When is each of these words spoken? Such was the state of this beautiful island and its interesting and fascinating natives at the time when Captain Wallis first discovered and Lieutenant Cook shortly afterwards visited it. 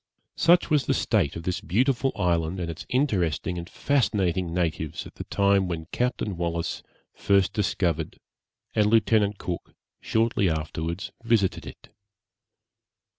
Such 0.35 0.71
was 0.71 0.87
the 0.87 0.95
state 0.95 1.35
of 1.35 1.43
this 1.43 1.61
beautiful 1.61 2.11
island 2.15 2.59
and 2.59 2.71
its 2.71 2.87
interesting 2.89 3.59
and 3.59 3.69
fascinating 3.69 4.51
natives 4.51 5.05
at 5.05 5.13
the 5.13 5.25
time 5.25 5.67
when 5.67 5.85
Captain 5.91 6.37
Wallis 6.37 6.81
first 7.13 7.53
discovered 7.53 8.17
and 8.73 8.87
Lieutenant 8.87 9.37
Cook 9.37 9.75
shortly 9.99 10.49
afterwards 10.49 11.11
visited 11.23 11.67
it. 11.67 11.89